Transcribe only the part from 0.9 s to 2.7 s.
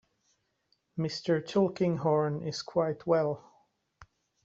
Mr. Tulkinghorn is